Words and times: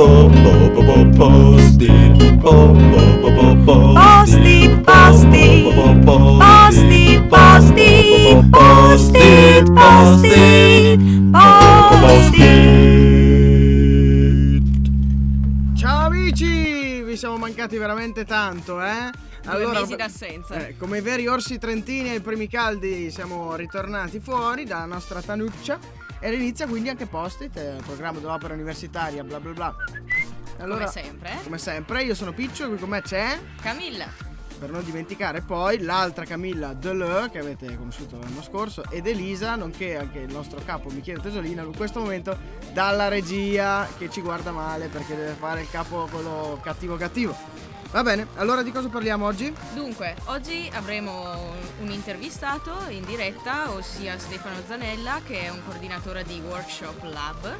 po 0.00 0.32
po 0.32 0.52
po 0.72 0.80
po 0.80 0.96
post-it 1.12 2.16
po 2.40 2.72
po 2.72 3.04
po 3.20 3.44
po 3.68 3.76
Post-it, 3.92 4.72
post-it, 4.80 5.76
post-it, 6.08 7.20
post-it, 7.28 8.48
post-it, 8.48 9.68
post-it, 9.76 10.96
post-it. 12.00 12.80
Ciao 15.76 16.06
amici! 16.06 17.02
Vi 17.02 17.16
siamo 17.16 17.36
mancati 17.36 17.76
veramente 17.76 18.24
tanto, 18.24 18.80
eh? 18.80 19.10
D'assenza. 19.96 20.66
eh, 20.68 20.76
come 20.78 20.98
i 20.98 21.00
veri 21.02 21.26
orsi 21.26 21.58
trentini 21.58 22.08
ai 22.10 22.20
primi 22.20 22.48
caldi 22.48 23.10
siamo 23.10 23.54
ritornati 23.54 24.18
fuori 24.20 24.64
dalla 24.64 24.86
nostra 24.86 25.20
tanuccia 25.20 25.78
ed 26.20 26.34
inizia 26.34 26.66
quindi 26.66 26.88
anche 26.88 27.06
Post-it, 27.06 27.56
eh, 27.56 27.76
programma 27.84 28.18
dell'opera 28.20 28.54
universitaria, 28.54 29.24
bla 29.24 29.40
bla 29.40 29.52
bla. 29.52 29.74
Allora, 30.58 30.84
Come 30.86 31.02
sempre. 31.02 31.38
come 31.42 31.58
sempre, 31.58 32.02
io 32.02 32.14
sono 32.14 32.32
Piccio 32.32 32.64
e 32.66 32.68
qui 32.68 32.76
con 32.78 32.90
me 32.90 33.00
c'è, 33.00 33.38
Camilla. 33.62 34.06
per 34.58 34.70
non 34.70 34.84
dimenticare 34.84 35.40
poi, 35.40 35.80
l'altra 35.80 36.26
Camilla 36.26 36.74
Deleu 36.74 37.30
che 37.30 37.38
avete 37.38 37.74
conosciuto 37.78 38.18
l'anno 38.18 38.42
scorso 38.42 38.84
ed 38.90 39.06
Elisa, 39.06 39.56
nonché 39.56 39.96
anche 39.96 40.18
il 40.18 40.30
nostro 40.30 40.60
capo 40.62 40.90
Michele 40.90 41.22
Tesolina, 41.22 41.62
in 41.62 41.74
questo 41.74 42.00
momento 42.00 42.36
dalla 42.74 43.08
regia 43.08 43.88
che 43.96 44.10
ci 44.10 44.20
guarda 44.20 44.50
male 44.52 44.88
perché 44.88 45.16
deve 45.16 45.32
fare 45.32 45.62
il 45.62 45.70
capo 45.70 46.06
quello 46.10 46.60
cattivo 46.62 46.96
cattivo. 46.96 47.34
Va 47.90 48.02
bene, 48.04 48.28
allora 48.36 48.62
di 48.62 48.70
cosa 48.70 48.88
parliamo 48.88 49.26
oggi? 49.26 49.52
Dunque, 49.74 50.14
oggi 50.26 50.70
avremo 50.74 51.52
un 51.80 51.90
intervistato 51.90 52.72
in 52.88 53.04
diretta, 53.04 53.70
ossia 53.72 54.16
Stefano 54.16 54.62
Zanella, 54.66 55.20
che 55.26 55.40
è 55.46 55.48
un 55.48 55.60
coordinatore 55.64 56.22
di 56.22 56.40
Workshop 56.40 57.02
Lab. 57.02 57.52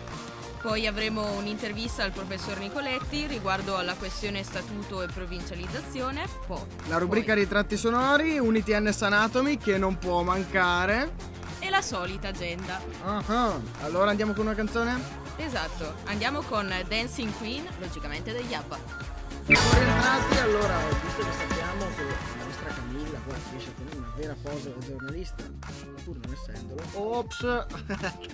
Poi 0.63 0.87
avremo 0.87 1.33
un'intervista 1.33 2.05
al 2.05 2.13
professor 2.13 2.59
Nicoletti 2.59 3.27
riguardo 3.27 3.77
alla 3.77 3.95
questione 3.95 4.45
statuto 4.45 5.03
e 5.03 5.07
provincializzazione. 5.09 6.27
Po- 6.47 6.67
La 6.87 6.99
rubrica 6.99 7.33
poi- 7.33 7.43
ritratti 7.43 7.77
sonori, 7.77 8.39
Unity 8.39 8.79
NS 8.79 9.03
Anatomy 9.03 9.57
che 9.57 9.79
non 9.79 9.99
può 9.99 10.23
mancare. 10.23 11.13
E 11.59 11.71
la 11.71 11.83
solita 11.83 12.29
agenda. 12.29 12.81
Ah, 13.05 13.59
Allora 13.83 14.11
andiamo 14.11 14.33
con 14.33 14.47
una 14.47 14.55
canzone? 14.55 14.97
Esatto, 15.37 15.95
andiamo 16.05 16.43
con 16.43 16.73
Dancing 16.87 17.33
Queen, 17.39 17.67
logicamente 17.81 18.33
degli 18.33 18.55
ABBA. 18.55 19.19
Siamo 19.47 19.73
rientrati, 19.73 20.39
allora, 20.39 20.79
visto 21.03 21.23
che 21.25 21.33
sappiamo 21.33 21.85
che 21.97 22.03
la 22.39 22.45
nostra 22.45 22.69
Camilla 22.75 23.19
qua 23.25 23.35
riesce 23.51 23.71
a 23.71 23.73
tenere 23.73 23.97
una 23.97 24.13
vera 24.17 24.37
posa 24.43 24.69
da 24.71 24.79
giornalista, 24.87 25.45
pur 26.05 26.17
non 26.23 26.33
essendolo. 26.33 26.83
Ops! 26.93 27.67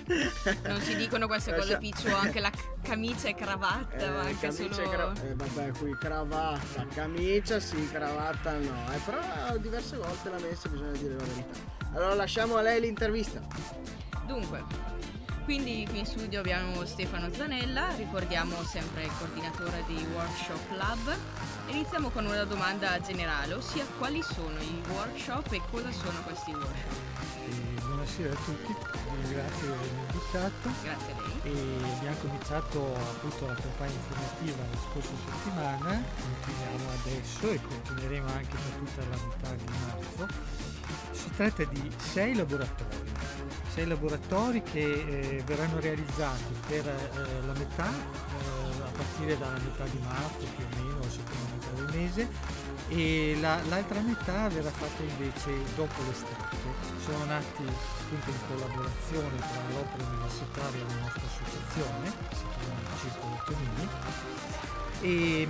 Non 0.67 0.81
si 0.81 0.97
dicono 0.97 1.27
queste 1.27 1.55
cose, 1.55 1.79
Piccio, 1.79 2.15
anche 2.15 2.41
la 2.41 2.51
camicia 2.83 3.29
e 3.29 3.35
cravatta, 3.35 3.97
Eh, 3.97 4.09
ma 4.09 4.21
anche 4.21 4.47
camicia 4.49 4.75
solo... 4.75 4.91
cra- 4.91 5.13
eh, 5.23 5.35
vabbè, 5.35 5.71
qui 5.79 5.97
cravatta, 5.99 6.87
camicia 6.95 7.59
sì, 7.61 7.89
cravatta 7.91 8.53
no, 8.59 8.93
eh, 8.93 8.99
però 9.05 9.57
diverse 9.59 9.97
volte 9.97 10.29
l'ha 10.31 10.39
messa, 10.39 10.69
bisogna 10.69 10.93
dire 10.93 11.15
la 11.15 11.25
verità. 11.25 11.59
Allora 11.95 12.15
lasciamo 12.15 12.57
a 12.57 12.63
lei 12.63 12.81
l'intervista. 12.81 13.41
Dunque, 14.27 14.63
quindi 15.47 15.87
qui 15.89 16.01
in 16.01 16.07
studio 16.07 16.41
abbiamo 16.41 16.85
Stefano 16.85 17.33
Zanella, 17.33 17.95
ricordiamo 17.95 18.65
sempre 18.65 19.05
il 19.05 19.11
coordinatore 19.17 19.85
di 19.87 20.05
Workshop 20.13 20.77
Lab. 20.77 21.17
Iniziamo 21.69 22.11
con 22.11 22.27
una 22.27 22.43
domanda 22.43 23.01
generale, 23.01 23.55
ossia 23.55 23.87
quali 23.97 24.21
sono 24.25 24.59
i 24.59 24.83
workshop 24.89 25.53
e 25.53 25.63
cosa 25.71 25.93
sono 25.93 26.21
questi 26.25 26.51
workshop? 26.51 26.95
E 27.47 27.81
buonasera 27.81 28.33
a 28.33 28.37
tutti, 28.45 28.75
ringrazio 29.23 29.67
di 29.67 29.73
avermi 29.73 30.01
invitato 30.11 30.69
Grazie 30.83 31.13
a 31.13 31.21
lei. 31.23 31.41
e 31.43 31.95
abbiamo 31.95 32.17
cominciato 32.17 32.97
appunto 32.97 33.47
la 33.47 33.55
campagna 33.55 33.93
informativa 33.93 34.63
la 34.69 34.79
scorsa 34.91 35.13
settimana, 35.31 36.03
continuiamo 36.43 36.91
adesso 37.05 37.51
e 37.51 37.61
continueremo 37.63 38.27
anche 38.27 38.57
per 38.57 38.79
tutta 38.79 39.01
la 39.09 39.17
metà 39.25 39.55
di 39.55 39.73
marzo. 39.87 40.75
Si 41.13 41.31
tratta 41.37 41.65
di 41.65 41.91
sei 41.99 42.35
laboratori, 42.35 43.13
sei 43.77 43.87
laboratori 43.87 44.63
che 44.63 44.81
eh, 44.81 45.43
verranno 45.45 45.79
realizzati 45.81 46.55
per 46.67 46.87
eh, 46.89 47.47
la 47.47 47.53
metà, 47.53 47.87
eh, 47.91 48.83
a 48.83 48.91
partire 48.97 49.37
dalla 49.37 49.59
metà 49.59 49.85
di 49.85 49.99
marzo 50.03 50.47
più 50.57 50.65
o 50.65 50.77
meno, 50.77 50.99
la 50.99 51.11
seconda 51.11 51.53
metà 51.53 51.71
del 51.75 52.01
mese, 52.01 52.29
e 52.89 53.37
la- 53.39 53.63
l'altra 53.69 54.01
metà 54.01 54.49
verrà 54.49 54.71
fatta 54.71 55.03
invece 55.03 55.51
dopo 55.75 56.01
l'estate. 56.07 56.57
Sono 57.05 57.25
nati 57.27 57.65
appunto 57.67 58.31
in 58.31 58.39
collaborazione 58.49 59.37
tra 59.37 59.61
l'opera 59.69 60.09
universitaria 60.09 60.81
e 60.81 60.89
la 60.89 61.01
nostra 61.03 61.27
associazione, 61.27 62.15
si 62.33 62.45
chiama 62.59 62.97
Circolo 62.99 63.43
Tonini. 63.45 63.89
E 65.03 65.47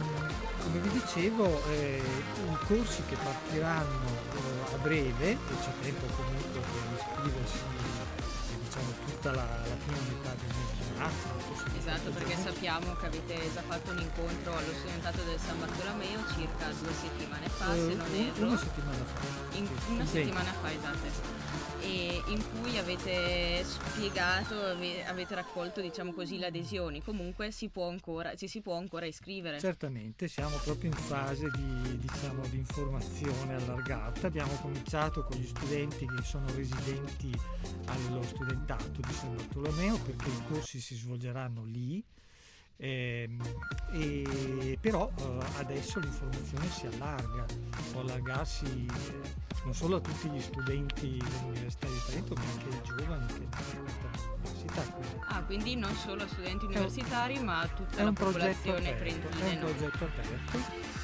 come 0.62 0.78
vi 0.80 0.90
dicevo, 0.90 1.62
eh, 1.70 2.02
i 2.50 2.56
corsi 2.66 3.02
che 3.08 3.16
partiranno 3.22 4.10
eh, 4.34 4.74
a 4.74 4.78
breve, 4.78 5.30
e 5.30 5.38
c'è 5.60 5.70
tempo 5.80 6.06
comunque 6.16 6.60
per 6.60 6.98
iscriversi 6.98 7.56
eh, 7.56 8.58
diciamo 8.64 8.90
tutta 9.06 9.30
la, 9.30 9.44
la 9.44 9.76
prima 9.86 9.98
metà 10.10 10.34
del 10.34 10.50
mese 10.50 10.74
di 10.90 10.98
marzo. 10.98 11.34
Esatto, 11.78 12.10
perché 12.10 12.34
giorni. 12.34 12.42
sappiamo 12.42 12.96
che 12.96 13.06
avete 13.06 13.50
già 13.54 13.62
fatto 13.62 13.90
un 13.92 13.98
incontro 13.98 14.56
allo 14.56 14.72
studentato 14.74 15.22
del 15.22 15.38
San 15.38 15.58
Bartolomeo 15.60 16.18
circa 16.34 16.66
due 16.80 16.92
settimane 17.00 17.48
fa, 17.48 17.74
Eh, 17.74 17.78
se 17.78 17.94
non 17.94 18.10
erro. 18.12 18.46
Una 18.46 18.58
settimana 18.58 19.04
fa. 19.04 19.56
In- 19.56 19.68
una 19.88 20.06
settimana 20.06 20.52
fa, 20.60 20.72
esatto. 20.72 21.35
In 22.28 22.43
cui 22.50 22.77
avete 22.77 23.62
spiegato, 23.65 24.61
ave- 24.61 25.06
avete 25.06 25.34
raccolto, 25.37 25.81
diciamo 25.81 26.12
così, 26.12 26.39
le 26.39 26.47
adesioni. 26.47 27.03
Comunque 27.03 27.53
si 27.53 27.69
può 27.69 27.89
ancora, 27.89 28.34
ci 28.34 28.49
si 28.49 28.61
può 28.61 28.77
ancora 28.77 29.06
iscrivere. 29.06 29.61
Certamente, 29.61 30.27
siamo 30.27 30.56
proprio 30.65 30.91
in 30.91 30.97
fase 30.97 31.49
di, 31.50 31.99
diciamo, 31.99 32.44
di 32.49 32.59
informazione 32.59 33.55
allargata. 33.55 34.27
Abbiamo 34.27 34.55
cominciato 34.55 35.22
con 35.22 35.39
gli 35.39 35.47
studenti 35.47 36.05
che 36.06 36.22
sono 36.25 36.47
residenti 36.55 37.33
allo 37.87 38.23
studentato 38.23 39.00
di 39.00 39.12
San 39.12 39.37
Bartolomeo 39.37 39.97
perché 39.99 40.28
i 40.28 40.43
corsi 40.49 40.81
si 40.81 40.97
svolgeranno 40.97 41.62
lì. 41.65 42.03
Ehm, 42.78 43.41
e 43.92 44.76
però 44.81 45.10
eh, 45.16 45.38
adesso 45.59 45.98
l'informazione 45.98 46.69
si 46.70 46.87
allarga, 46.87 47.44
può 47.92 48.00
allargarsi 48.03 48.87
eh, 48.87 49.44
non 49.64 49.72
solo 49.75 49.97
a 49.97 50.00
tutti 50.00 50.28
gli 50.28 50.41
studenti 50.41 51.16
dell'Università 51.16 51.87
di 51.87 52.00
Trento 52.06 52.34
ma 52.34 52.42
anche 52.42 52.69
ai 52.76 52.82
giovani 52.84 53.26
che 53.26 53.47
frequentano 53.50 54.37
l'università. 54.42 54.82
quindi 54.82 55.25
Ah, 55.28 55.42
quindi 55.44 55.76
non 55.76 55.94
solo 55.94 56.22
a 56.25 56.28
studenti 56.28 56.64
universitari, 56.66 57.38
ma 57.41 57.60
a 57.60 57.66
tutta 57.69 57.97
è 57.97 58.04
la 58.04 58.12
popolazione 58.12 58.91
aperto, 58.91 59.26
è 59.26 59.31
trentina. 59.31 59.48
un 59.53 59.58
progetto 59.75 60.04
aperto 60.04 60.94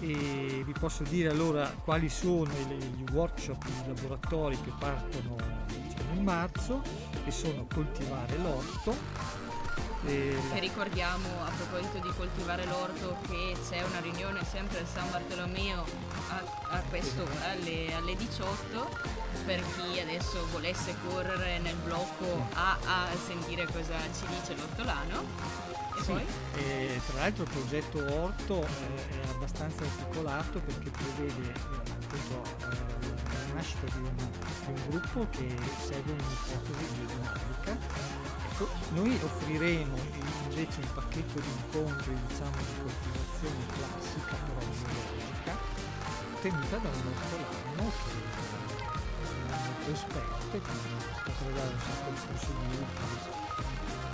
e 0.00 0.62
vi 0.64 0.72
posso 0.78 1.02
dire 1.04 1.30
allora 1.30 1.68
quali 1.70 2.08
sono 2.08 2.52
i- 2.52 2.76
gli 2.76 3.04
workshop, 3.12 3.64
i 3.64 3.86
laboratori 3.88 4.60
che 4.60 4.70
partono 4.78 5.36
diciamo, 5.66 6.12
in 6.14 6.22
marzo 6.22 6.82
e 7.24 7.30
sono 7.30 7.66
coltivare 7.72 8.36
l'orto 8.38 8.94
e 10.06 10.36
Che 10.52 10.60
ricordiamo 10.60 11.28
a 11.44 11.50
proposito 11.50 11.98
di 11.98 12.12
coltivare 12.16 12.64
l'orto 12.64 13.16
che 13.28 13.56
c'è 13.68 13.82
una 13.82 14.00
riunione 14.00 14.44
sempre 14.44 14.78
al 14.78 14.86
San 14.86 15.10
Bartolomeo 15.10 15.84
a, 16.28 16.42
a 16.76 16.82
quest'ora 16.88 17.50
alle, 17.50 17.92
alle 17.94 18.14
18 18.16 18.88
per 19.44 19.62
chi 19.74 20.00
adesso 20.00 20.46
volesse 20.52 20.94
correre 21.08 21.58
nel 21.58 21.76
blocco 21.76 22.46
a, 22.54 22.76
a 22.84 23.06
sentire 23.26 23.66
cosa 23.66 23.94
ci 24.18 24.26
dice 24.28 24.54
l'ortolano. 24.56 25.24
E 25.96 26.02
Sì, 26.02 26.10
poi? 26.12 26.24
e 26.56 27.00
tra 27.06 27.20
l'altro 27.20 27.44
il 27.44 27.50
progetto 27.50 27.98
Orto 28.22 28.62
eh, 28.62 29.22
è 29.22 29.28
abbastanza 29.30 29.82
articolato 29.82 30.60
perché 30.60 30.90
prevede 30.90 31.52
eh, 31.52 31.54
appunto 31.90 32.42
eh, 32.70 33.05
nascita 33.56 33.86
di 33.86 33.98
un, 33.98 34.14
di 34.14 34.68
un 34.68 34.80
gruppo 34.90 35.26
che 35.30 35.48
segue 35.80 36.12
un'ipotesi 36.12 36.84
biodinamica. 36.94 37.72
Ecco, 38.52 38.68
noi 38.90 39.18
offriremo 39.22 39.96
invece 40.48 40.80
un 40.80 40.92
pacchetto 40.92 41.40
di 41.40 41.48
incontri 41.48 42.14
diciamo 42.26 42.56
di 42.56 42.74
coltivazione 42.82 43.66
classica 43.76 44.36
però 44.44 44.60
biologica 44.60 45.54
tenuta 46.40 46.76
da 46.76 46.88
un 46.88 47.06
ortolano 47.06 47.46
che 47.48 47.56
è 47.56 47.82
molto 47.82 48.08
esperto 49.92 50.58
quindi 50.58 50.90
potrà 51.24 51.48
dare 51.54 51.72
un 51.72 51.80
sacco 51.80 52.10
di 52.10 52.18
consigli 52.26 52.84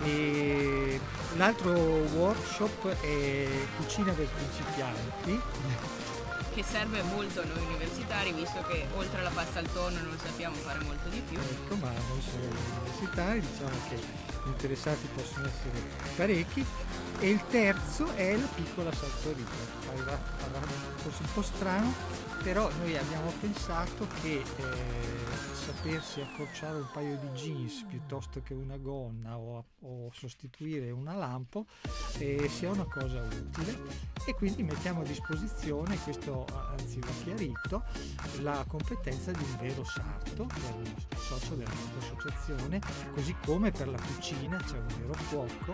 e 0.04 1.00
l'altro 1.36 1.70
workshop 1.70 2.88
è 3.00 3.46
cucina 3.76 4.12
per 4.12 4.26
principianti. 4.26 5.40
Che 6.54 6.62
serve 6.62 7.02
molto 7.02 7.40
a 7.40 7.44
noi 7.44 7.64
universitari 7.64 8.30
visto 8.32 8.62
che 8.68 8.86
oltre 8.94 9.20
alla 9.20 9.30
pasta 9.30 9.58
al 9.58 9.72
tonno 9.72 9.98
non 10.00 10.18
sappiamo 10.22 10.54
fare 10.56 10.84
molto 10.84 11.08
di 11.08 11.22
più. 11.26 11.38
Ecco, 11.38 11.76
ma 11.76 11.90
non 11.90 12.20
solo 12.20 12.44
universitari, 12.80 13.40
diciamo 13.40 13.76
che 13.88 13.96
gli 13.96 14.48
interessati 14.48 15.08
possono 15.14 15.46
essere 15.46 15.80
parecchi. 16.14 16.64
E 17.20 17.30
il 17.30 17.42
terzo 17.48 18.12
è 18.16 18.36
la 18.36 18.46
piccola 18.54 18.92
sartoria. 18.92 19.44
Parlerà, 19.86 20.20
parlerà 20.38 20.66
forse 20.96 21.22
un 21.22 21.32
po' 21.32 21.42
strano, 21.42 21.94
però 22.42 22.68
noi 22.78 22.96
abbiamo 22.96 23.32
pensato 23.40 24.06
che 24.20 24.42
eh, 24.42 25.42
sapersi 25.54 26.20
accorciare 26.20 26.76
un 26.76 26.88
paio 26.92 27.16
di 27.18 27.28
jeans 27.28 27.84
piuttosto 27.88 28.42
che 28.42 28.52
una 28.52 28.76
gonna 28.78 29.38
o, 29.38 29.64
o 29.80 30.10
sostituire 30.12 30.90
una 30.90 31.14
lampo 31.14 31.66
eh, 32.18 32.48
sia 32.48 32.70
una 32.70 32.84
cosa 32.84 33.22
utile. 33.22 34.10
E 34.26 34.34
quindi 34.34 34.62
mettiamo 34.64 35.02
a 35.02 35.04
disposizione, 35.04 35.96
questo 36.02 36.44
anzi 36.76 36.98
va 36.98 37.12
chiarito, 37.22 37.84
la 38.40 38.64
competenza 38.66 39.30
di 39.30 39.42
un 39.42 39.56
vero 39.60 39.84
sarto, 39.84 40.46
che 40.46 40.60
è 40.60 40.72
un 40.72 40.94
socio 41.16 41.54
della 41.54 41.70
nostra 41.70 42.16
associazione, 42.16 42.80
così 43.14 43.36
come 43.44 43.70
per 43.70 43.88
la 43.88 44.00
cucina 44.00 44.56
c'è 44.58 44.78
un 44.78 44.86
vero 44.98 45.16
cuoco 45.30 45.72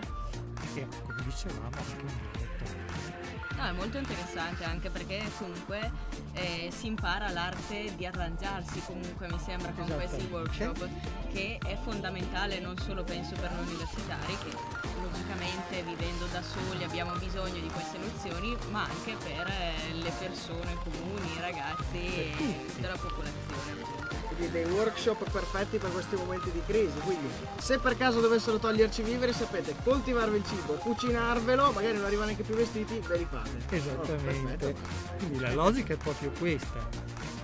e 0.75 0.87
come 1.03 1.23
dicevamo 1.23 1.65
anche 1.65 2.01
un 2.01 2.19
vero 2.33 3.38
No, 3.59 3.65
è 3.65 3.71
molto 3.73 3.97
interessante 3.97 4.63
anche 4.63 4.89
perché 4.89 5.21
comunque 5.37 5.91
eh, 6.31 6.69
si 6.71 6.87
impara 6.87 7.27
l'arte 7.27 7.93
di 7.97 8.05
arrangiarsi 8.05 8.81
comunque 8.85 9.27
mi 9.29 9.37
sembra 9.37 9.71
con 9.71 9.85
questi 9.85 10.25
workshop 10.31 10.87
che 11.33 11.59
è 11.65 11.77
fondamentale 11.83 12.61
non 12.61 12.77
solo 12.77 13.03
penso 13.03 13.35
per 13.35 13.51
noi 13.51 13.67
universitari 13.67 14.37
che 14.45 14.55
logicamente 15.01 15.83
vivendo 15.83 16.25
da 16.31 16.41
soli 16.41 16.85
abbiamo 16.85 17.11
bisogno 17.17 17.59
di 17.59 17.69
queste 17.69 17.97
nozioni 17.97 18.55
ma 18.71 18.83
anche 18.83 19.17
per 19.21 19.47
eh, 19.47 19.93
le 19.93 20.11
persone 20.17 20.77
comuni, 20.81 21.35
i 21.35 21.41
ragazzi 21.41 21.97
e 21.97 22.65
tutta 22.73 22.87
la 22.87 22.97
popolazione 22.97 24.18
quindi 24.39 24.51
dei 24.51 24.63
workshop 24.63 25.29
perfetti 25.29 25.77
per 25.77 25.91
questi 25.91 26.15
momenti 26.15 26.49
di 26.51 26.61
crisi. 26.65 26.97
Quindi, 26.99 27.27
se 27.57 27.77
per 27.77 27.97
caso 27.97 28.21
dovessero 28.21 28.57
toglierci 28.57 29.01
vivere, 29.01 29.33
sapete 29.33 29.75
coltivarvi 29.83 30.37
il 30.37 30.45
cibo, 30.45 30.73
cucinarvelo, 30.75 31.71
magari 31.71 31.95
non 31.95 32.05
arrivano 32.05 32.27
neanche 32.27 32.43
più 32.43 32.55
vestiti, 32.55 33.01
ve 33.05 33.17
li 33.17 33.27
fate. 33.29 33.75
Esattamente. 33.75 34.65
Oh, 34.67 35.17
quindi 35.17 35.39
la 35.39 35.53
logica 35.53 35.93
è 35.93 35.97
proprio 35.97 36.31
questa. 36.39 36.87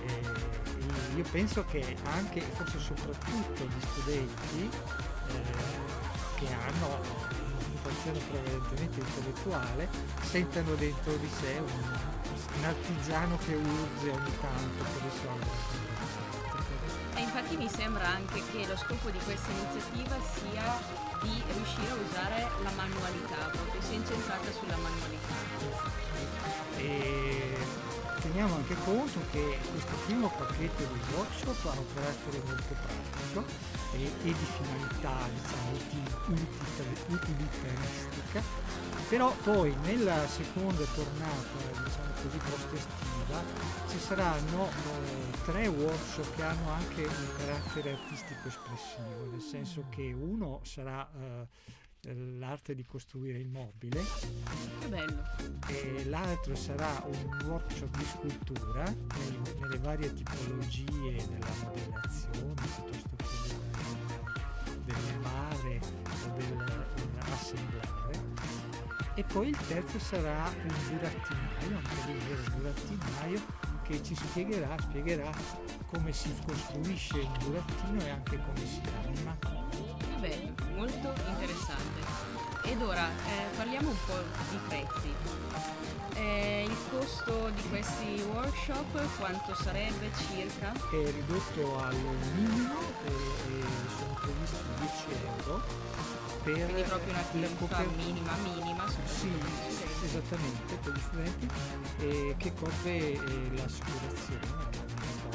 Eh, 0.06 1.16
io 1.16 1.24
penso 1.30 1.64
che 1.70 1.96
anche, 2.04 2.40
forse 2.40 2.78
soprattutto 2.78 3.64
gli 3.64 3.86
studenti 3.90 4.70
eh, 5.28 5.42
che 6.36 6.46
hanno 6.46 7.00
un'occupazione 7.58 8.18
prevalentemente 8.30 9.00
intellettuale 9.00 9.88
sentano 10.22 10.74
dentro 10.74 11.14
di 11.16 11.28
sé 11.40 11.58
un, 11.58 12.58
un 12.58 12.64
artigiano 12.64 13.38
che 13.44 13.54
urge 13.54 14.10
ogni 14.10 14.32
tanto 14.40 14.84
per 14.84 15.02
risolvere 15.02 15.95
infatti 17.46 17.56
mi 17.56 17.68
sembra 17.68 18.08
anche 18.08 18.42
che 18.50 18.66
lo 18.66 18.76
scopo 18.76 19.08
di 19.10 19.18
questa 19.20 19.50
iniziativa 19.52 20.16
sia 20.34 20.80
di 21.22 21.42
riuscire 21.54 21.90
a 21.90 21.94
usare 21.94 22.48
la 22.62 22.70
manualità, 22.74 23.50
proprio 23.52 23.80
si 23.82 23.92
è 23.92 23.96
incentrata 23.96 24.50
sulla 24.50 24.76
manualità. 24.76 25.34
E 26.76 27.65
teniamo 28.26 28.56
anche 28.56 28.74
conto 28.84 29.20
che 29.30 29.58
questo 29.70 29.94
primo 30.06 30.28
pacchetto 30.36 30.82
di 30.82 31.00
workshop 31.14 31.64
ha 31.66 31.78
un 31.78 31.86
carattere 31.94 32.42
molto 32.44 32.74
pratico 32.74 33.44
e, 33.92 34.04
e 34.04 34.32
di 34.32 34.46
finalità 34.58 35.28
diciamo, 35.32 35.70
utilitaristica, 37.08 38.42
però 39.08 39.32
poi 39.42 39.74
nella 39.82 40.26
seconda 40.26 40.84
tornata 40.94 41.82
diciamo 41.84 42.12
così 42.22 42.38
post 42.38 42.72
estiva 42.72 43.42
ci 43.88 43.98
saranno 43.98 44.68
eh, 44.68 45.44
tre 45.44 45.68
workshop 45.68 46.34
che 46.34 46.42
hanno 46.42 46.70
anche 46.70 47.02
un 47.04 47.28
carattere 47.36 47.92
artistico 47.92 48.48
espressivo, 48.48 49.30
nel 49.30 49.40
senso 49.40 49.84
che 49.90 50.12
uno 50.12 50.60
sarà 50.64 51.08
eh, 51.14 51.46
l'arte 52.14 52.74
di 52.74 52.84
costruire 52.84 53.38
il 53.38 53.48
mobile. 53.48 54.02
Che 54.80 54.86
bello! 54.88 55.22
E 55.66 56.04
l'altro 56.04 56.54
sarà 56.54 57.02
un 57.04 57.46
workshop 57.46 57.96
di 57.96 58.04
scultura 58.04 58.84
nel, 58.84 59.56
nelle 59.60 59.78
varie 59.78 60.12
tipologie 60.12 61.16
della 61.26 61.52
modellazione 61.64 62.54
piuttosto 62.54 63.16
che 63.16 63.24
del, 64.84 64.94
levare 65.06 65.80
o 66.24 66.36
dell'assemblare. 66.36 68.24
E 69.14 69.24
poi 69.24 69.48
il 69.48 69.56
terzo 69.66 69.98
sarà 69.98 70.48
un 70.62 70.74
burattinaio, 70.90 71.76
anche 71.76 72.12
lì 72.12 72.18
un 72.30 72.52
burattinaio 72.56 73.40
che 73.82 74.02
ci 74.02 74.14
spiegherà, 74.14 74.76
spiegherà 74.78 75.30
come 75.86 76.12
si 76.12 76.32
costruisce 76.44 77.18
un 77.18 77.38
burattino 77.38 78.04
e 78.04 78.10
anche 78.10 78.36
come 78.36 78.66
si 78.66 78.80
anima. 79.04 80.05
Bello, 80.18 80.54
molto 80.74 81.12
interessante. 81.28 82.00
Ed 82.62 82.80
ora 82.80 83.06
eh, 83.06 83.54
parliamo 83.56 83.90
un 83.90 83.96
po' 84.06 84.22
di 84.50 84.58
prezzi. 84.66 85.12
Eh, 86.14 86.64
il 86.66 86.76
costo 86.90 87.50
di 87.50 87.68
questi 87.68 88.22
workshop 88.32 89.18
quanto 89.18 89.54
sarebbe 89.54 90.10
circa? 90.30 90.72
È 90.72 91.10
ridotto 91.10 91.78
al 91.78 91.94
minimo 92.34 92.80
e, 93.04 93.10
e 93.10 93.64
sono 93.98 94.18
previsti 94.20 94.56
10 94.80 95.04
euro 95.26 95.62
per 96.42 96.54
Quindi 96.54 96.82
proprio 96.82 97.12
una 97.12 97.22
tariffa 97.22 97.84
minima 97.96 98.32
minima 98.42 98.84
sì, 99.04 99.30
esattamente 100.04 100.76
per 100.76 100.92
gli 100.92 101.00
studenti 101.00 101.48
eh, 101.98 102.34
che 102.38 102.54
copre 102.54 102.96
eh, 102.96 103.20
l'assicurazione 103.56 104.46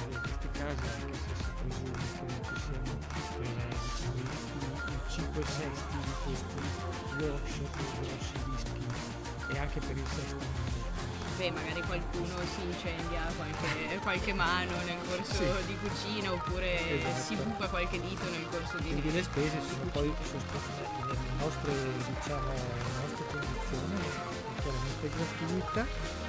in 0.10 0.22
questi 0.22 0.48
casi 0.54 1.31
i, 5.32 5.40
i 5.40 5.40
5 5.40 5.46
sesti 5.46 5.98
di 6.04 6.14
questi 6.24 7.24
workshop 7.24 7.76
grossi 8.00 8.34
rischi 8.52 9.54
e 9.54 9.60
anche 9.60 9.80
per 9.80 9.98
il 9.98 10.08
sesto 10.08 10.72
beh, 11.38 11.52
magari 11.52 11.82
qualcuno 11.82 12.36
si 12.54 12.62
incendia 12.62 13.22
qualche, 13.36 14.00
qualche 14.02 14.34
mano 14.34 14.72
nel 14.84 14.98
corso 15.08 15.34
sì. 15.34 15.66
di 15.68 15.78
cucina 15.78 16.34
oppure 16.34 17.00
esatto. 17.00 17.22
si 17.22 17.36
buca 17.36 17.68
qualche 17.68 18.02
dito 18.02 18.24
nel 18.30 18.48
corso 18.50 18.78
di 18.80 18.90
Quindi 18.90 19.12
le 19.12 19.24
spese 19.24 19.62
sono 19.62 19.90
poi 19.92 20.08
le 20.08 21.16
nostre, 21.40 21.74
diciamo, 21.74 22.48
le 22.52 22.92
nostre 23.02 23.26
condizioni 23.32 24.40
chiaramente 24.62 25.10
gratuita 25.10 25.86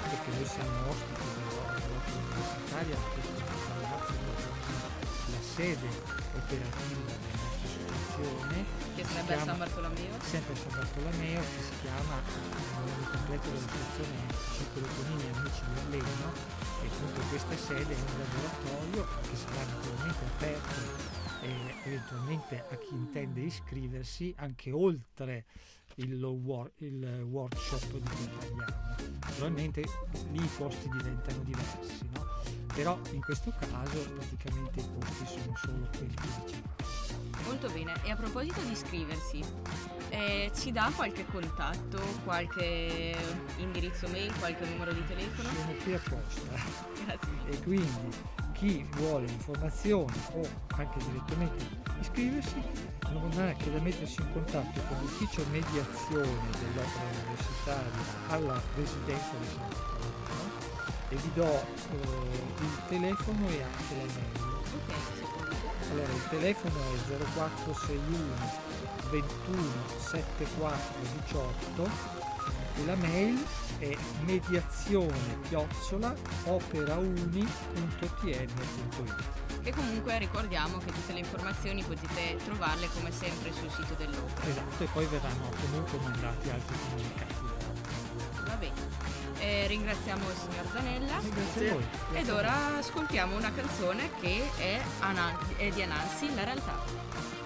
perché 0.08 0.30
noi 0.30 0.46
siamo 0.46 0.88
ospiti 0.88 1.22
dell'opera 1.34 1.86
universitaria, 2.22 2.96
sede 5.54 5.88
operativa 6.32 7.12
della 7.12 7.44
associazione 7.60 8.64
che 8.96 9.04
sarebbe 9.04 9.34
a 9.34 9.44
San 9.44 9.58
Bartolomeo? 9.58 10.12
Sempre 10.22 10.52
a 10.54 10.56
San 10.56 10.72
Bartolomeo, 10.72 11.40
che 11.40 11.62
si 11.62 11.74
chiama 11.82 12.16
il 12.24 12.88
nome 12.88 13.10
completo 13.12 13.48
dell'associazione 13.48 14.16
Circolo 14.56 14.86
Tonini 14.96 15.28
Amici 15.34 15.62
del 15.74 15.88
Legno 15.90 16.32
e 16.82 16.86
appunto 16.86 17.20
questa 17.28 17.56
sede 17.56 17.92
è 17.92 18.00
un 18.00 18.18
laboratorio 18.18 19.06
che 19.28 19.36
sarà 19.36 19.64
naturalmente 19.64 20.24
aperto 20.24 21.20
e 21.42 21.52
eventualmente 21.84 22.64
a 22.70 22.76
chi 22.76 22.94
intende 22.94 23.40
iscriversi 23.40 24.34
anche 24.38 24.72
oltre 24.72 25.44
il, 25.96 26.22
war, 26.22 26.70
il 26.78 27.26
workshop 27.28 27.92
di 27.92 28.08
cui 28.08 28.28
parliamo. 28.38 28.96
Naturalmente 29.20 29.84
lì 30.30 30.42
i 30.42 30.50
costi 30.56 30.88
diventano 30.88 31.42
diversi? 31.42 31.71
Però 32.74 32.98
in 33.12 33.20
questo 33.20 33.52
caso 33.58 33.98
praticamente 34.14 34.80
i 34.80 34.88
costi 34.98 35.26
sono 35.26 35.56
solo 35.56 35.88
quelli 35.96 36.14
che 36.14 36.28
dicevamo. 36.44 36.70
Molto 37.44 37.68
bene, 37.70 37.92
e 38.02 38.10
a 38.10 38.16
proposito 38.16 38.60
di 38.60 38.70
iscriversi, 38.70 39.44
eh, 40.10 40.50
ci 40.54 40.72
dà 40.72 40.90
qualche 40.94 41.26
contatto, 41.26 41.98
qualche 42.24 43.16
indirizzo 43.58 44.08
mail, 44.08 44.32
qualche 44.38 44.64
numero 44.64 44.92
di 44.92 45.04
telefono? 45.06 45.48
Sono 45.48 45.74
qui 45.82 45.94
apposta. 45.94 46.40
Grazie. 47.04 47.30
E 47.50 47.62
quindi 47.62 48.16
chi 48.52 48.86
vuole 48.92 49.26
informazioni 49.28 50.12
o 50.34 50.48
anche 50.76 50.98
direttamente 51.04 51.66
iscriversi 52.00 52.62
non 53.10 53.30
ha 53.38 53.52
che 53.54 53.72
da 53.72 53.80
mettersi 53.80 54.20
in 54.20 54.32
contatto 54.32 54.80
con 54.82 54.98
l'ufficio 55.00 55.44
mediazione 55.50 56.48
dell'opera 56.60 57.10
universitaria 57.24 58.04
alla 58.28 58.62
residenza 58.76 59.32
di 59.38 59.46
San 59.46 59.62
Antonio 59.62 60.41
e 61.12 61.16
vi 61.16 61.30
do 61.34 61.44
eh, 61.44 61.64
il 62.60 62.80
telefono 62.88 63.48
e 63.48 63.62
anche 63.62 63.94
la 63.96 64.04
mail. 64.04 64.50
Ok, 64.72 64.92
allora 65.90 66.12
il 66.12 66.28
telefono 66.30 66.74
è 66.80 66.96
0461 67.06 68.70
21 69.10 69.60
74 69.98 70.78
18 71.26 71.90
e 72.76 72.84
la 72.86 72.94
mail 72.96 73.44
è 73.78 73.94
mediazione 74.24 75.40
chiocciola 75.48 76.14
operauni.tn.it 76.44 77.50
e 79.64 79.70
comunque 79.70 80.18
ricordiamo 80.18 80.78
che 80.78 80.92
tutte 80.92 81.12
le 81.12 81.18
informazioni 81.18 81.82
potete 81.82 82.36
trovarle 82.42 82.88
come 82.94 83.12
sempre 83.12 83.52
sul 83.52 83.70
sito 83.70 83.94
dell'opera. 83.96 84.48
Esatto, 84.48 84.82
e 84.82 84.88
poi 84.92 85.06
verranno 85.06 85.50
comunque 85.60 85.98
mandati 85.98 86.50
altri 86.50 86.76
comunicati. 86.88 87.51
Eh, 89.52 89.66
ringraziamo 89.66 90.30
il 90.30 90.34
signor 90.34 90.64
Zanella. 90.72 91.20
Grazie 91.22 91.68
a 91.68 91.72
voi. 91.74 91.84
Ed 92.14 92.30
ora 92.30 92.78
ascoltiamo 92.78 93.36
una 93.36 93.52
canzone 93.52 94.08
che 94.18 94.50
è, 94.56 94.80
Ana- 95.00 95.38
è 95.58 95.68
di 95.68 95.82
Anansi, 95.82 96.34
La 96.34 96.44
realtà. 96.44 97.41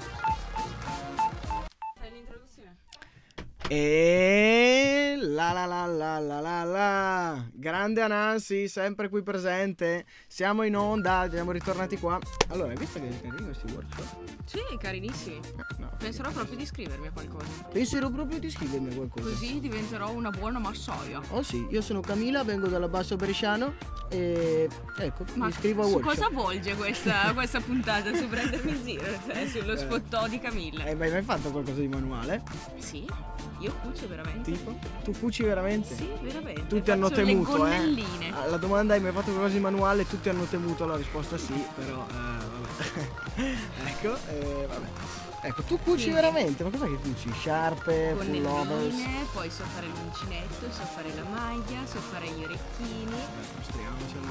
E 3.68 5.16
la 5.18 5.50
la 5.52 5.64
la 5.66 5.86
la 5.86 6.18
la 6.20 6.40
la 6.40 6.62
la 6.64 7.44
grande 7.52 8.00
Anansi, 8.00 8.68
sempre 8.68 9.08
qui 9.08 9.22
presente. 9.22 10.06
Siamo 10.28 10.62
in 10.62 10.76
onda, 10.76 11.26
siamo 11.30 11.50
ritornati 11.50 11.98
qua. 11.98 12.18
Allora, 12.48 12.70
hai 12.70 12.76
visto 12.76 13.00
che 13.00 13.08
carini 13.20 13.44
questi 13.44 13.72
workshop? 13.72 14.04
Sì, 14.44 14.60
carinissimi. 14.78 15.40
No. 15.78 15.90
Penserò 15.98 16.30
proprio 16.30 16.56
di 16.56 16.62
iscrivermi 16.62 17.08
a 17.08 17.10
qualcosa. 17.10 17.46
Penserò 17.72 18.08
proprio 18.10 18.38
di 18.38 18.50
scrivermi 18.50 18.92
a 18.92 18.94
qualcosa. 18.94 19.28
Così 19.30 19.58
diventerò 19.58 20.12
una 20.12 20.30
buona 20.30 20.60
massaia. 20.60 21.20
Oh 21.30 21.42
sì, 21.42 21.66
io 21.68 21.80
sono 21.82 22.00
Camilla, 22.00 22.44
vengo 22.44 22.68
dalla 22.68 22.88
Basso 22.88 23.16
Bresciano 23.16 23.74
e 24.10 24.68
ecco, 24.98 25.24
Ma 25.34 25.46
mi 25.46 25.50
iscrivo 25.50 25.82
a 25.82 25.86
workshop. 25.86 26.14
cosa 26.14 26.28
volge 26.30 26.74
questa, 26.76 27.32
questa 27.34 27.60
puntata? 27.60 28.14
Su 28.14 28.28
prendermi 28.28 28.70
in 28.70 28.84
giro, 28.84 29.04
cioè 29.26 29.48
sullo 29.48 29.72
Eh. 29.72 29.78
sfottò 29.78 30.28
di 30.28 30.38
Camilla. 30.38 30.84
Hai 30.84 30.94
mai 30.94 31.10
mai 31.10 31.22
fatto 31.22 31.50
qualcosa 31.50 31.80
di 31.80 31.88
manuale? 31.88 32.42
Sì, 32.78 33.04
io 33.58 33.74
cucio 33.82 34.08
veramente. 34.08 34.52
Tipo? 34.52 34.78
Tu 35.04 35.12
cuci 35.18 35.42
veramente? 35.42 35.94
Sì, 35.94 36.08
veramente. 36.20 36.66
Tutti 36.66 36.90
hanno 36.90 37.08
Faccio 37.08 37.24
temuto, 37.24 37.64
le 37.64 37.74
eh. 37.74 37.76
gonnelline. 37.76 38.30
La 38.48 38.56
domanda 38.56 38.94
hai 38.94 39.00
mai 39.00 39.12
fatto 39.12 39.30
qualcosa 39.30 39.54
di 39.54 39.60
manuale? 39.60 40.06
Tutti 40.06 40.28
hanno 40.28 40.44
temuto 40.44 40.86
la 40.86 40.96
risposta 40.96 41.38
sì, 41.38 41.64
però 41.74 42.06
eh, 42.08 42.14
vabbè. 42.14 43.54
ecco, 43.86 44.16
eh, 44.28 44.66
vabbè. 44.68 44.86
Ecco, 45.46 45.62
tu 45.62 45.78
cuci 45.78 45.84
Quindi- 46.10 46.10
veramente? 46.10 46.64
Ma 46.64 46.70
cos'è 46.70 46.86
che 46.86 46.96
cuci? 46.96 47.30
Sciarpe, 47.32 48.16
pullovers? 48.18 48.94
Poi 49.32 49.48
so 49.50 49.62
fare 49.74 49.86
l'uncinetto, 49.86 50.66
so 50.72 50.82
fare 50.92 51.08
la 51.14 51.22
maglia, 51.30 51.86
so 51.86 51.98
fare 52.00 52.26
gli 52.26 52.42
orecchini. 52.42 53.14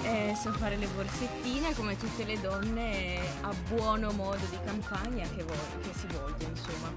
Eh, 0.04 0.36
so 0.42 0.52
fare 0.54 0.76
le 0.76 0.88
borsettine 0.88 1.74
come 1.76 1.96
tutte 1.98 2.26
le 2.26 2.40
donne 2.42 3.18
a 3.42 3.52
buono 3.70 4.12
modo 4.12 4.46
di 4.50 4.58
campagna 4.66 5.26
che, 5.36 5.44
vo- 5.44 5.54
che 5.82 5.90
si 5.98 6.08
volge 6.18 6.46
insomma 6.46 6.92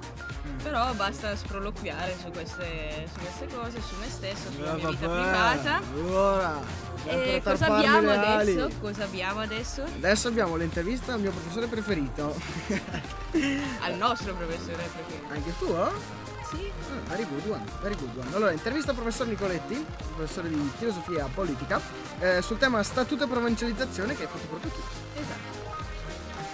Mm. 0.46 0.58
però 0.62 0.92
basta 0.94 1.34
sproloquiare 1.36 2.16
su 2.20 2.30
queste, 2.30 3.08
su 3.12 3.18
queste 3.20 3.46
cose 3.54 3.80
su 3.80 3.94
me 3.98 4.08
stesso 4.08 4.50
sulla 4.52 4.74
mia 4.74 4.88
vita 4.88 5.08
privata 5.08 5.80
Allora, 5.94 6.60
e 7.06 7.40
cosa 7.42 7.66
abbiamo 7.66 8.10
adesso? 8.10 8.70
cosa 8.80 9.04
abbiamo 9.04 9.40
adesso? 9.40 9.82
Adesso 9.82 10.28
abbiamo 10.28 10.56
l'intervista 10.56 11.14
al 11.14 11.20
mio 11.20 11.30
professore 11.30 11.66
preferito. 11.66 12.34
al 13.80 13.94
nostro 13.96 14.34
professore 14.34 14.74
preferito 14.74 15.32
Anche 15.32 15.52
tu, 15.58 15.66
eh? 15.74 16.26
sì 16.50 16.70
Ah, 16.90 17.08
very 17.08 17.26
good 17.26 17.46
one, 17.46 17.62
very 17.82 17.94
good 17.96 18.16
one. 18.16 18.34
Allora, 18.34 18.52
intervista 18.52 18.90
al 18.90 18.96
professor 18.96 19.26
Nicoletti, 19.26 19.84
professore 20.14 20.48
di 20.48 20.70
filosofia 20.78 21.28
politica, 21.32 21.80
eh, 22.20 22.40
sul 22.40 22.56
tema 22.56 22.82
statuto 22.82 23.24
e 23.24 23.26
provincializzazione 23.26 24.14
che 24.16 24.22
hai 24.22 24.28
fatto 24.28 24.46
proprio 24.46 24.70
tu. 24.70 24.80
esatto 25.14 25.47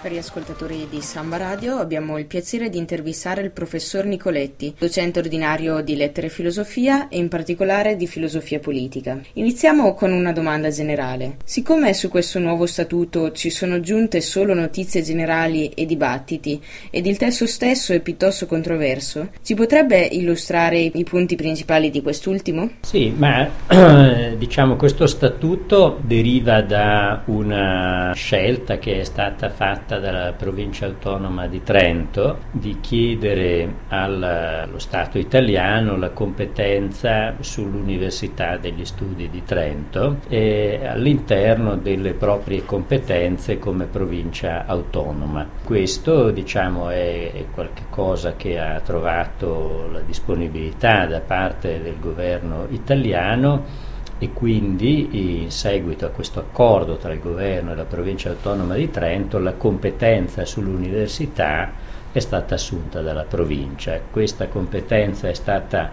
Gli 0.07 0.17
ascoltatori 0.17 0.85
di 0.87 1.01
Samba 1.01 1.37
Radio 1.37 1.77
abbiamo 1.77 2.19
il 2.19 2.27
piacere 2.27 2.69
di 2.69 2.77
intervistare 2.77 3.41
il 3.41 3.49
professor 3.49 4.05
Nicoletti, 4.05 4.75
docente 4.77 5.17
ordinario 5.17 5.81
di 5.81 5.95
lettere 5.95 6.27
e 6.27 6.29
filosofia 6.29 7.07
e 7.07 7.17
in 7.17 7.27
particolare 7.27 7.95
di 7.95 8.05
filosofia 8.05 8.59
politica. 8.59 9.19
Iniziamo 9.33 9.95
con 9.95 10.11
una 10.11 10.31
domanda 10.31 10.69
generale. 10.69 11.37
Siccome 11.43 11.95
su 11.95 12.09
questo 12.09 12.37
nuovo 12.37 12.67
statuto 12.67 13.31
ci 13.31 13.49
sono 13.49 13.79
giunte 13.79 14.21
solo 14.21 14.53
notizie 14.53 15.01
generali 15.01 15.69
e 15.69 15.87
dibattiti 15.87 16.61
ed 16.91 17.07
il 17.07 17.17
testo 17.17 17.47
stesso 17.47 17.91
è 17.91 17.99
piuttosto 17.99 18.45
controverso, 18.45 19.29
ci 19.41 19.55
potrebbe 19.55 20.05
illustrare 20.05 20.77
i 20.79 21.03
punti 21.03 21.35
principali 21.35 21.89
di 21.89 22.03
quest'ultimo? 22.03 22.69
Sì, 22.81 23.11
ma 23.15 23.49
diciamo 24.37 24.75
questo 24.75 25.07
statuto 25.07 25.99
deriva 26.03 26.61
da 26.61 27.23
una 27.25 28.11
scelta 28.13 28.77
che 28.77 28.99
è 28.99 29.03
stata 29.03 29.49
fatta 29.49 29.93
dalla 29.99 30.33
provincia 30.33 30.85
autonoma 30.85 31.47
di 31.47 31.63
Trento 31.63 32.39
di 32.51 32.77
chiedere 32.81 33.73
allo 33.89 34.79
Stato 34.79 35.17
italiano 35.17 35.97
la 35.97 36.09
competenza 36.09 37.33
sull'Università 37.39 38.57
degli 38.57 38.85
Studi 38.85 39.29
di 39.29 39.43
Trento 39.43 40.17
all'interno 40.29 41.75
delle 41.75 42.13
proprie 42.13 42.65
competenze 42.65 43.59
come 43.59 43.85
provincia 43.85 44.65
autonoma. 44.65 45.47
Questo 45.63 46.31
diciamo 46.31 46.89
è 46.89 47.45
qualcosa 47.53 48.35
che 48.35 48.59
ha 48.59 48.79
trovato 48.79 49.89
la 49.91 49.99
disponibilità 49.99 51.05
da 51.05 51.19
parte 51.19 51.81
del 51.81 51.99
governo 51.99 52.67
italiano 52.69 53.93
e 54.17 54.31
quindi 54.31 55.41
in 55.41 55.51
seguito 55.51 56.05
a 56.05 56.09
questo 56.09 56.39
accordo 56.39 56.95
tra 56.95 57.11
il 57.11 57.19
governo 57.19 57.71
e 57.71 57.75
la 57.75 57.83
provincia 57.83 58.29
autonoma 58.29 58.75
di 58.75 58.89
Trento 58.89 59.39
la 59.39 59.53
competenza 59.53 60.45
sull'università 60.45 61.71
è 62.11 62.19
stata 62.19 62.55
assunta 62.55 63.01
dalla 63.01 63.25
provincia. 63.25 63.99
Questa 64.09 64.47
competenza 64.47 65.27
è 65.27 65.33
stata 65.33 65.91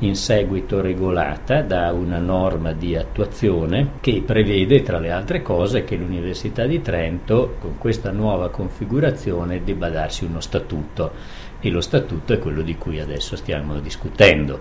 in 0.00 0.16
seguito 0.16 0.80
regolata 0.80 1.62
da 1.62 1.92
una 1.92 2.18
norma 2.18 2.72
di 2.72 2.96
attuazione 2.96 3.92
che 4.00 4.22
prevede 4.24 4.82
tra 4.82 4.98
le 4.98 5.10
altre 5.10 5.42
cose 5.42 5.84
che 5.84 5.96
l'Università 5.96 6.66
di 6.66 6.82
Trento 6.82 7.56
con 7.60 7.78
questa 7.78 8.10
nuova 8.10 8.50
configurazione 8.50 9.62
debba 9.64 9.88
darsi 9.88 10.24
uno 10.24 10.40
statuto 10.40 11.12
e 11.60 11.70
lo 11.70 11.80
statuto 11.80 12.32
è 12.32 12.38
quello 12.38 12.62
di 12.62 12.76
cui 12.76 12.98
adesso 12.98 13.36
stiamo 13.36 13.78
discutendo. 13.78 14.60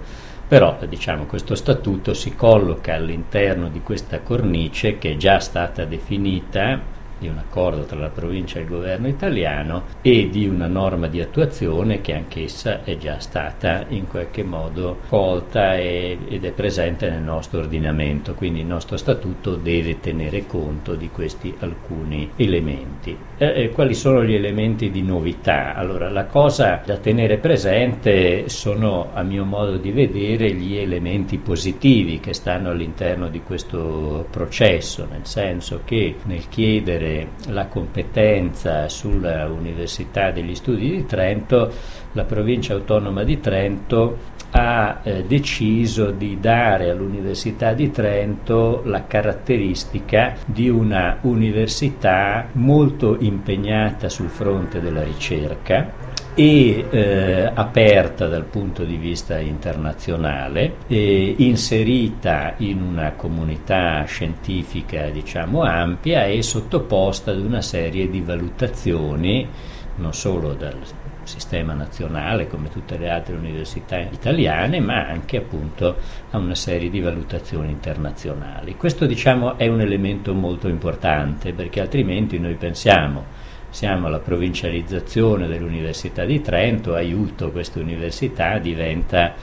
Però 0.51 0.77
diciamo 0.85 1.27
questo 1.27 1.55
statuto 1.55 2.13
si 2.13 2.35
colloca 2.35 2.93
all'interno 2.93 3.69
di 3.69 3.79
questa 3.79 4.19
cornice 4.19 4.97
che 4.97 5.11
è 5.11 5.15
già 5.15 5.39
stata 5.39 5.85
definita 5.85 6.77
di 7.21 7.27
un 7.27 7.37
accordo 7.37 7.83
tra 7.83 7.99
la 7.99 8.09
provincia 8.09 8.57
e 8.57 8.63
il 8.63 8.67
governo 8.67 9.07
italiano 9.07 9.83
e 10.01 10.27
di 10.29 10.47
una 10.47 10.65
norma 10.65 11.07
di 11.07 11.21
attuazione 11.21 12.01
che 12.01 12.15
anch'essa 12.15 12.83
è 12.83 12.97
già 12.97 13.19
stata 13.19 13.85
in 13.89 14.07
qualche 14.07 14.43
modo 14.43 14.97
colta 15.07 15.75
e- 15.75 16.17
ed 16.27 16.43
è 16.43 16.51
presente 16.51 17.09
nel 17.09 17.21
nostro 17.21 17.59
ordinamento, 17.59 18.33
quindi 18.33 18.61
il 18.61 18.65
nostro 18.65 18.97
statuto 18.97 19.55
deve 19.55 19.99
tenere 19.99 20.47
conto 20.47 20.95
di 20.95 21.09
questi 21.09 21.53
alcuni 21.59 22.31
elementi. 22.37 23.15
Eh, 23.37 23.63
eh, 23.63 23.69
quali 23.69 23.93
sono 23.93 24.23
gli 24.23 24.33
elementi 24.33 24.89
di 24.89 25.03
novità? 25.03 25.75
Allora, 25.75 26.09
la 26.09 26.25
cosa 26.25 26.81
da 26.83 26.97
tenere 26.97 27.37
presente 27.37 28.49
sono, 28.49 29.09
a 29.13 29.21
mio 29.21 29.45
modo 29.45 29.77
di 29.77 29.91
vedere, 29.91 30.51
gli 30.53 30.75
elementi 30.75 31.37
positivi 31.37 32.19
che 32.19 32.33
stanno 32.33 32.71
all'interno 32.71 33.27
di 33.29 33.41
questo 33.41 34.25
processo, 34.31 35.07
nel 35.09 35.25
senso 35.25 35.81
che 35.85 36.15
nel 36.23 36.47
chiedere 36.49 37.10
la 37.47 37.67
competenza 37.67 38.87
sulla 38.89 39.47
Università 39.47 40.31
degli 40.31 40.55
Studi 40.55 40.89
di 40.89 41.05
Trento, 41.05 41.71
la 42.13 42.23
provincia 42.23 42.73
autonoma 42.73 43.23
di 43.23 43.39
Trento 43.39 44.17
ha 44.51 44.99
eh, 45.03 45.23
deciso 45.23 46.11
di 46.11 46.39
dare 46.39 46.89
all'Università 46.89 47.73
di 47.73 47.89
Trento 47.89 48.81
la 48.85 49.05
caratteristica 49.07 50.35
di 50.45 50.69
una 50.69 51.17
università 51.21 52.47
molto 52.53 53.17
impegnata 53.19 54.09
sul 54.09 54.29
fronte 54.29 54.81
della 54.81 55.03
ricerca 55.03 56.10
e 56.33 56.85
eh, 56.89 57.51
aperta 57.53 58.27
dal 58.27 58.45
punto 58.45 58.83
di 58.83 58.95
vista 58.95 59.39
internazionale, 59.39 60.77
inserita 60.87 62.53
in 62.57 62.81
una 62.81 63.11
comunità 63.13 64.03
scientifica 64.05 65.09
diciamo 65.09 65.63
ampia 65.63 66.25
e 66.25 66.41
sottoposta 66.41 67.31
ad 67.31 67.39
una 67.39 67.61
serie 67.61 68.09
di 68.09 68.21
valutazioni 68.21 69.47
non 69.95 70.13
solo 70.13 70.53
dal 70.53 70.77
sistema 71.23 71.73
nazionale 71.73 72.47
come 72.47 72.69
tutte 72.69 72.97
le 72.97 73.09
altre 73.09 73.35
università 73.35 73.99
italiane, 73.99 74.79
ma 74.79 75.07
anche 75.07 75.37
appunto 75.37 75.95
a 76.31 76.37
una 76.37 76.55
serie 76.55 76.89
di 76.89 76.99
valutazioni 76.99 77.69
internazionali. 77.71 78.75
Questo 78.75 79.05
diciamo 79.05 79.57
è 79.57 79.67
un 79.67 79.81
elemento 79.81 80.33
molto 80.33 80.67
importante 80.67 81.53
perché 81.53 81.81
altrimenti 81.81 82.39
noi 82.39 82.55
pensiamo 82.55 83.25
siamo 83.71 84.07
alla 84.07 84.19
provincializzazione 84.19 85.47
dell'Università 85.47 86.23
di 86.25 86.39
Trento, 86.41 86.93
aiuto 86.93 87.51
questa 87.51 87.79
università 87.79 88.59
diventa 88.59 89.33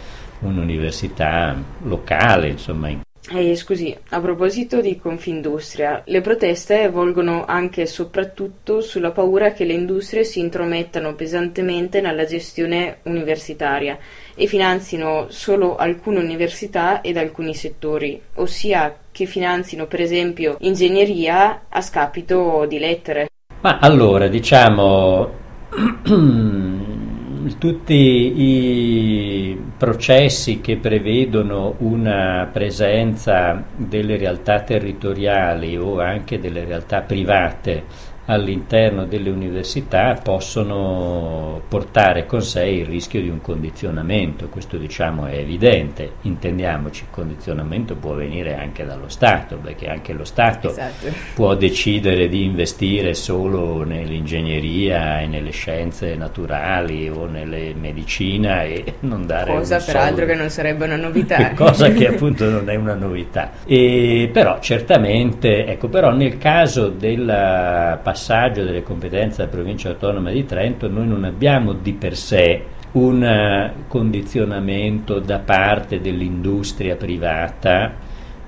un'università 0.41 1.57
locale, 1.83 2.49
insomma, 2.49 2.89
in 2.89 3.01
Eh, 3.31 3.57
scusi, 3.57 3.95
a 4.11 4.21
proposito 4.21 4.81
di 4.81 4.97
Confindustria, 4.97 6.03
le 6.07 6.23
proteste 6.23 6.89
volgono 6.89 7.45
anche 7.45 7.83
e 7.83 7.87
soprattutto 7.87 8.81
sulla 8.81 9.11
paura 9.11 9.53
che 9.53 9.65
le 9.65 9.75
industrie 9.75 10.25
si 10.25 10.41
intromettano 10.41 11.15
pesantemente 11.15 12.01
nella 12.01 12.25
gestione 12.25 13.01
universitaria 13.03 13.99
e 14.35 14.47
finanzino 14.47 15.27
solo 15.29 15.77
alcune 15.77 16.21
università 16.21 17.03
ed 17.03 17.19
alcuni 17.19 17.55
settori, 17.55 18.19
ossia 18.37 18.97
che 19.13 19.27
finanzino 19.27 19.87
per 19.87 20.01
esempio 20.01 20.57
ingegneria 20.61 21.65
a 21.69 21.81
scapito 21.83 22.65
di 22.67 22.79
lettere. 22.79 23.28
Ma 23.61 23.79
allora, 23.81 24.29
diciamo, 24.29 25.31
tutti 27.59 27.95
i 27.95 29.61
processi 29.77 30.61
che 30.61 30.77
prevedono 30.77 31.75
una 31.79 32.49
presenza 32.53 33.61
delle 33.75 34.17
realtà 34.17 34.61
territoriali 34.61 35.77
o 35.77 36.01
anche 36.01 36.39
delle 36.39 36.65
realtà 36.65 37.01
private 37.01 37.85
all'interno 38.31 39.05
delle 39.07 39.31
università 39.31 40.19
possono 40.23 41.63
portare 41.67 42.27
con 42.27 42.43
sé 42.43 42.67
il 42.67 42.87
rischio 42.87 43.21
di 43.21 43.29
un 43.29 43.41
condizionamento, 43.41 44.49
questo 44.49 44.77
diciamo 44.77 45.27
è 45.27 45.37
evidente, 45.39 46.13
intendiamoci, 46.23 47.05
il 47.05 47.11
condizionamento 47.11 47.95
può 47.95 48.15
venire 48.15 48.55
anche 48.57 48.85
dallo 48.85 49.09
Stato, 49.09 49.57
perché 49.57 49.89
anche 49.89 50.13
lo 50.13 50.25
Stato 50.25 50.69
Esatto. 50.69 51.07
può 51.35 51.55
decidere 51.55 52.29
di 52.29 52.45
investire 52.45 53.15
solo 53.15 53.83
nell'ingegneria 53.85 55.21
e 55.21 55.27
nelle 55.27 55.51
scienze 55.51 56.15
naturali 56.15 57.09
o 57.09 57.27
nelle 57.27 57.75
medicina 57.75 58.63
e 58.65 58.95
non 59.01 59.27
dare 59.27 59.53
Cosa 59.53 59.79
peraltro 59.79 60.27
che 60.27 60.35
non 60.35 60.51
sarebbe 60.51 60.85
una 60.85 60.97
novità. 60.97 61.53
cosa 61.57 61.91
che 61.91 62.09
appunto 62.09 62.49
non 62.49 62.69
è 62.69 62.75
una 62.75 62.95
novità. 62.95 63.53
E 63.65 64.29
però 64.33 64.59
certamente, 64.61 65.67
ecco, 65.67 65.89
però 65.89 66.13
nel 66.13 66.37
caso 66.37 66.89
del 66.89 67.99
passaggio 68.19 68.65
delle 68.65 68.83
competenze 68.83 69.43
alla 69.43 69.51
provincia 69.51 69.91
autonoma 69.91 70.33
di 70.33 70.45
Trento 70.45 70.89
noi 70.89 71.07
non 71.07 71.23
abbiamo 71.23 71.73
di 71.73 71.93
per 71.93 72.17
sé 72.17 72.65
un 72.93 73.23
eh, 73.23 73.73
condizionamento 73.87 75.21
da 75.21 75.39
parte 75.39 76.01
dell'industria 76.01 76.97
privata 76.97 77.95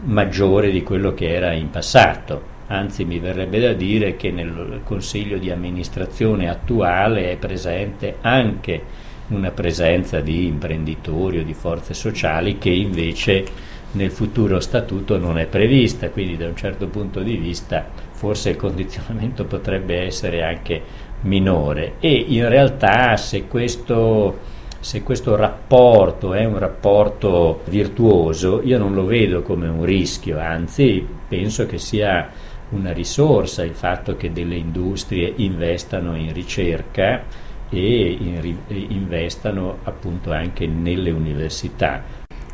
maggiore 0.03 0.73
di 0.73 0.83
quello 0.83 1.15
che 1.15 1.33
era 1.33 1.53
in 1.53 1.71
passato. 1.71 2.59
Anzi, 2.67 3.05
mi 3.05 3.19
verrebbe 3.19 3.61
da 3.61 3.73
dire 3.75 4.17
che 4.17 4.31
nel 4.31 4.81
consiglio 4.83 5.39
di 5.39 5.51
amministrazione 5.51 6.49
attuale 6.49 7.31
è 7.31 7.37
presente 7.37 8.17
anche 8.23 8.83
una 9.29 9.51
presenza 9.51 10.21
di 10.21 10.47
imprenditori 10.47 11.39
o 11.39 11.45
di 11.45 11.55
forze 11.55 11.95
sociali 11.95 12.59
che 12.59 12.71
invece 12.71 13.45
nel 13.93 14.11
futuro 14.11 14.59
statuto 14.61 15.19
non 15.19 15.39
è 15.39 15.47
prevista, 15.47 16.11
quindi 16.11 16.37
da 16.37 16.47
un 16.47 16.57
certo 16.57 16.87
punto 16.87 17.21
di 17.21 17.37
vista 17.37 18.09
forse 18.21 18.51
il 18.51 18.57
condizionamento 18.57 19.47
potrebbe 19.47 20.03
essere 20.03 20.43
anche 20.43 20.83
minore 21.23 21.95
e 22.01 22.13
in 22.29 22.51
realtà 22.51 23.17
se 23.17 23.47
questo, 23.47 24.41
se 24.79 25.03
questo 25.03 25.37
rapporto 25.37 26.35
è 26.35 26.45
un 26.45 26.59
rapporto 26.59 27.63
virtuoso 27.65 28.61
io 28.63 28.77
non 28.77 28.93
lo 28.93 29.07
vedo 29.07 29.41
come 29.41 29.69
un 29.69 29.87
rischio, 29.87 30.39
anzi 30.39 31.07
penso 31.27 31.65
che 31.65 31.79
sia 31.79 32.29
una 32.71 32.93
risorsa 32.93 33.65
il 33.65 33.75
fatto 33.75 34.17
che 34.17 34.31
delle 34.31 34.57
industrie 34.57 35.33
investano 35.37 36.15
in 36.15 36.35
ricerca 36.35 37.23
e 37.71 38.19
in 38.21 38.55
investano 38.69 39.79
appunto 39.85 40.31
anche 40.31 40.67
nelle 40.67 41.11
università. 41.11 42.03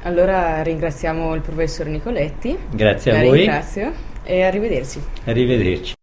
Allora 0.02 0.62
ringraziamo 0.62 1.34
il 1.34 1.40
professor 1.40 1.86
Nicoletti. 1.86 2.56
Grazie 2.70 3.10
a 3.10 3.14
La 3.14 3.24
voi, 3.24 3.38
ringrazio 3.38 4.14
e 4.26 4.42
arrivederci. 4.42 5.00
arrivederci. 5.24 5.94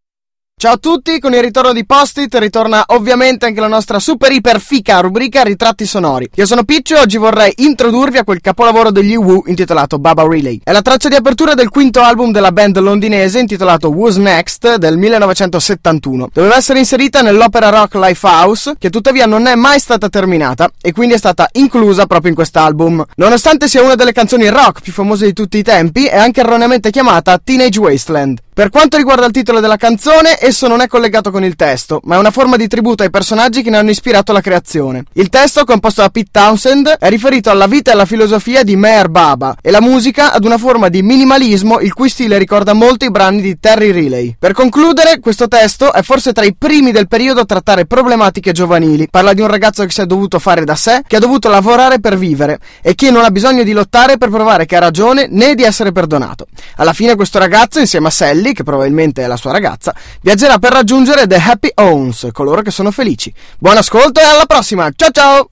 Ciao 0.64 0.76
a 0.76 0.78
tutti, 0.78 1.20
con 1.20 1.34
il 1.34 1.42
ritorno 1.42 1.74
di 1.74 1.86
Post-it 1.86 2.34
ritorna 2.36 2.86
ovviamente 2.88 3.46
anche 3.46 3.60
la 3.60 3.68
nostra 3.68 4.00
super 4.00 4.32
iper 4.32 4.62
fica 4.62 5.02
rubrica 5.02 5.44
Ritratti 5.44 5.86
sonori. 5.86 6.30
Io 6.36 6.46
sono 6.46 6.64
Piccio 6.64 6.96
e 6.96 7.00
oggi 7.00 7.18
vorrei 7.18 7.52
introdurvi 7.58 8.20
a 8.20 8.24
quel 8.24 8.40
capolavoro 8.40 8.90
degli 8.90 9.14
Woo 9.14 9.44
intitolato 9.48 10.00
Baba 10.00 10.26
Relay. 10.26 10.62
È 10.64 10.72
la 10.72 10.82
traccia 10.82 11.10
di 11.10 11.16
apertura 11.16 11.54
del 11.54 11.68
quinto 11.68 12.00
album 12.00 12.32
della 12.32 12.54
band 12.54 12.80
londinese 12.80 13.40
intitolato 13.40 13.90
Who's 13.90 14.16
Next 14.16 14.78
del 14.78 14.96
1971. 14.96 16.30
Doveva 16.32 16.56
essere 16.56 16.80
inserita 16.80 17.22
nell'opera 17.22 17.68
rock 17.68 17.96
Lifehouse, 17.96 18.76
che 18.80 18.90
tuttavia 18.90 19.26
non 19.26 19.48
è 19.48 19.56
mai 19.56 19.82
stata 19.82 20.08
terminata 20.08 20.72
e 20.82 20.94
quindi 20.94 21.16
è 21.16 21.18
stata 21.18 21.46
inclusa 21.52 22.06
proprio 22.06 22.30
in 22.30 22.36
quest'album. 22.36 23.04
Nonostante 23.16 23.68
sia 23.68 23.84
una 23.84 23.96
delle 23.96 24.14
canzoni 24.14 24.48
rock 24.48 24.80
più 24.80 24.94
famose 24.94 25.26
di 25.26 25.34
tutti 25.34 25.58
i 25.58 25.62
tempi, 25.62 26.06
è 26.06 26.16
anche 26.16 26.40
erroneamente 26.40 26.90
chiamata 26.90 27.38
Teenage 27.38 27.80
Wasteland. 27.82 28.40
Per 28.56 28.70
quanto 28.70 28.98
riguarda 28.98 29.26
il 29.26 29.32
titolo 29.32 29.60
della 29.60 29.78
canzone, 29.78 30.38
esso 30.40 30.68
non 30.68 30.80
è 30.80 30.86
collegato 30.86 31.32
con 31.32 31.44
il 31.44 31.56
testo, 31.56 32.02
ma 32.04 32.18
è 32.18 32.20
una 32.20 32.30
forma 32.30 32.56
di 32.56 32.68
tributo 32.68 33.02
ai 33.02 33.10
personaggi 33.10 33.64
che 33.64 33.72
ne 33.72 33.78
hanno 33.78 33.90
ispirato 33.90 34.32
la 34.32 34.42
creazione. 34.42 35.06
Il 35.14 35.30
testo, 35.30 35.66
composto 35.66 36.02
da 36.02 36.10
Pete 36.10 36.30
Townsend, 36.30 36.98
è 37.00 37.10
riferito 37.10 37.50
alla 37.50 37.66
vita 37.66 37.90
e 37.90 37.96
alla 37.96 38.06
filosofia 38.06 38.62
di 38.62 38.76
Meher 38.76 39.10
Baba 39.10 39.56
e 39.60 39.72
la 39.72 39.82
musica 39.82 40.34
ad 40.34 40.46
una 40.46 40.60
forma 40.60 40.90
di 40.90 41.02
minimalismo 41.02 41.80
il 41.80 41.94
cui 41.94 42.10
stile 42.10 42.38
ricorda 42.38 42.74
molto 42.74 43.06
i 43.06 43.10
brani 43.10 43.42
di 43.42 43.60
Terry 43.60 43.90
Riley. 43.90 44.36
Per 44.38 44.54
concludere, 44.54 45.20
questo 45.20 45.48
testo 45.48 45.92
è 45.92 46.04
forse 46.04 46.32
tra 46.32 46.46
i 46.46 46.54
primi 46.56 46.92
del 46.92 47.08
periodo 47.08 47.42
a 47.42 47.46
trattare 47.46 47.88
problematiche 47.88 48.52
giovanili. 48.52 49.08
Parla 49.10 49.34
di 49.34 49.42
un 49.42 49.48
ragazzo 49.48 49.84
che 49.84 49.92
si 49.92 50.02
è 50.02 50.06
dovuto 50.06 50.38
fare 50.38 50.64
da 50.64 50.76
sé, 50.76 51.02
che 51.08 51.16
ha 51.16 51.20
dovuto 51.20 51.50
lavorare 51.50 52.00
per 52.00 52.20
vivere 52.20 52.60
e 52.84 52.94
che 52.94 53.10
non 53.10 53.24
ha 53.24 53.32
bisogno 53.32 53.64
di 53.64 53.72
lottare 53.72 54.20
per 54.20 54.30
provare 54.30 54.68
che 54.68 54.76
ha 54.76 54.80
ragione 54.80 55.26
né 55.28 55.56
di 55.56 55.64
essere 55.64 55.92
perdonato. 55.92 56.46
Alla 56.76 56.94
fine 56.94 57.16
questo 57.16 57.40
ragazzo, 57.40 57.80
insieme 57.80 58.10
a 58.10 58.12
Sally, 58.12 58.42
che 58.52 58.64
probabilmente 58.64 59.24
è 59.24 59.28
la 59.28 59.38
sua 59.38 59.52
ragazza, 59.52 59.96
viaggerà 60.22 60.60
per 60.60 60.74
raggiungere 60.74 61.26
The 61.26 61.38
Happy 61.38 61.72
Owns, 61.76 62.28
coloro 62.34 62.62
che 62.62 62.72
sono 62.72 62.92
felici. 62.92 63.34
Buon 63.58 63.78
ascolto 63.78 64.20
e 64.20 64.24
alla 64.24 64.46
prossima! 64.46 64.92
Ciao 64.94 65.12
ciao! 65.12 65.48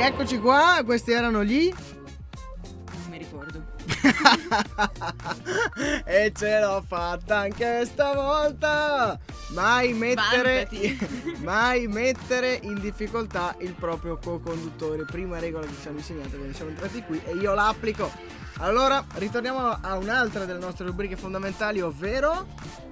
Eccoci 0.00 0.38
qua, 0.38 0.82
questi 0.84 1.12
erano 1.12 1.42
gli 1.42 1.72
Non 1.72 3.08
mi 3.08 3.18
ricordo. 3.18 3.64
e 6.04 6.32
ce 6.36 6.60
l'ho 6.60 6.84
fatta 6.86 7.38
anche 7.38 7.86
stavolta! 7.86 9.18
Mai 9.48 9.94
mettere, 9.94 10.68
mai 11.42 11.86
mettere 11.86 12.58
in 12.62 12.78
difficoltà 12.80 13.56
il 13.60 13.72
proprio 13.72 14.18
co-conduttore. 14.18 15.04
Prima 15.04 15.38
regola 15.38 15.64
che 15.64 15.74
ci 15.80 15.88
hanno 15.88 15.98
insegnato 15.98 16.36
quando 16.36 16.54
siamo 16.54 16.70
entrati 16.70 17.02
qui 17.02 17.20
e 17.24 17.34
io 17.34 17.54
la 17.54 17.68
applico. 17.68 18.10
Allora, 18.60 19.04
ritorniamo 19.14 19.78
a 19.80 19.96
un'altra 19.96 20.44
delle 20.44 20.58
nostre 20.58 20.86
rubriche 20.86 21.16
fondamentali, 21.16 21.80
ovvero... 21.80 22.46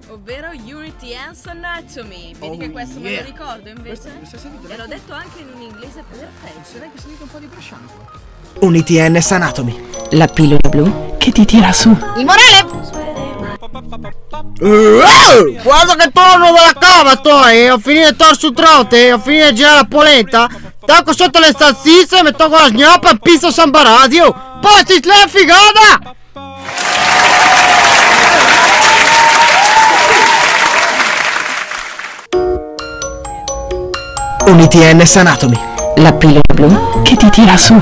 Ovvero 0.09 0.51
Unity 0.51 1.13
and 1.13 1.35
Anatomy. 1.45 2.33
Vedi 2.37 2.55
Oh, 2.55 2.57
che 2.57 2.71
questo 2.71 2.99
me 3.01 3.09
yeah. 3.09 3.19
lo 3.21 3.27
ricordo 3.27 3.67
invece? 3.67 4.09
Questo-? 4.17 4.47
E 4.67 4.77
l'ho 4.77 4.85
detto 4.87 5.11
anche 5.11 5.39
in 5.39 5.49
un 5.53 5.61
inglese 5.61 6.01
perfetto. 6.09 6.59
Se 6.63 6.79
neanche 6.79 6.97
sentito 6.97 7.23
un 7.23 7.29
po' 7.29 7.39
di 7.39 7.47
bresciano. 7.47 7.85
Unity 8.61 9.09
NS 9.09 9.31
Anatomy. 9.31 9.89
La 10.11 10.27
pillola 10.27 10.69
blu 10.69 11.15
Che 11.17 11.31
ti 11.33 11.43
tira 11.43 11.73
su. 11.73 11.89
Eh, 11.89 12.23
Guarda 15.61 15.95
che 15.95 16.09
torno 16.13 16.51
dalla 16.53 16.73
cava, 16.79 17.17
toi! 17.17 17.67
Ho 17.69 17.77
finito 17.77 18.07
il 18.07 18.15
torso 18.15 18.53
trote, 18.53 19.11
ho 19.11 19.19
finito 19.19 19.49
di 19.49 19.55
girare 19.55 19.75
la 19.75 19.87
polenta. 19.89 20.49
Tocco 20.85 21.13
sotto 21.13 21.39
le 21.39 21.53
salsicce, 21.55 22.23
mi 22.23 22.31
tocco 22.31 22.55
la 22.55 22.69
gnappa 22.69 23.11
e 23.11 23.19
pizzo 23.19 23.51
Samba 23.51 23.81
Radio. 23.81 24.46
Poi 24.59 24.83
ti 24.85 24.95
stai 24.95 25.27
figata! 25.27 26.15
Unity 34.47 34.93
NS 34.93 35.15
Anatomy. 35.17 35.59
La 35.97 36.13
pillola 36.13 36.41
blu 36.53 37.01
Che 37.01 37.15
ti 37.15 37.29
tira 37.29 37.57
su. 37.57 37.79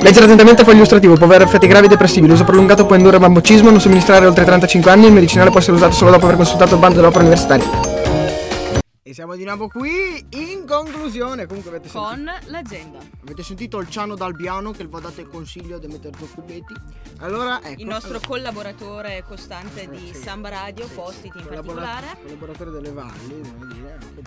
Leggere 0.00 0.26
attentamente 0.26 0.62
foglio 0.62 0.76
illustrativo, 0.76 1.14
può 1.14 1.26
avere 1.26 1.44
effetti 1.44 1.66
gravi 1.66 1.86
e 1.86 1.88
depressivi. 1.88 2.28
L'uso 2.28 2.44
prolungato 2.44 2.86
può 2.86 2.94
indurre 2.94 3.18
bambocismo, 3.18 3.70
non 3.70 3.80
somministrare 3.80 4.26
oltre 4.26 4.44
35 4.44 4.90
anni. 4.90 5.06
Il 5.06 5.12
medicinale 5.12 5.50
può 5.50 5.58
essere 5.58 5.76
usato 5.76 5.92
solo 5.92 6.10
dopo 6.10 6.26
aver 6.26 6.36
consultato 6.36 6.74
il 6.74 6.80
bando 6.80 6.96
dell'opera 6.96 7.20
universitaria. 7.20 7.97
E 9.08 9.14
siamo 9.14 9.36
di 9.36 9.44
nuovo 9.44 9.68
qui 9.68 10.22
in 10.32 10.66
conclusione. 10.66 11.46
Comunque 11.46 11.70
avete 11.70 11.88
sentito, 11.88 12.12
Con 12.14 12.30
l'agenda. 12.52 12.98
avete 13.22 13.42
sentito 13.42 13.78
il 13.78 13.88
Ciano 13.88 14.14
Dalbiano 14.14 14.72
che 14.72 14.84
vi 14.86 14.94
ha 14.94 14.98
dato 14.98 15.22
il 15.22 15.28
consiglio 15.28 15.78
di 15.78 15.86
mettere 15.86 16.10
due 16.18 16.28
cubetti. 16.28 16.74
Allora, 17.20 17.62
ecco. 17.62 17.80
Il 17.80 17.86
nostro 17.86 18.10
allora, 18.16 18.26
collaboratore 18.26 19.24
costante 19.26 19.88
di 19.88 20.10
sì. 20.12 20.20
Samba 20.20 20.50
Radio, 20.50 20.86
sì, 20.86 20.92
Post-it 20.92 21.34
in 21.36 21.42
collabora- 21.46 21.80
particolare. 21.86 22.18
Collaboratore 22.22 22.70
delle 22.70 22.92
valli, 22.92 23.40
devo 23.40 23.64
dire, 23.72 23.92
anche. 23.94 24.22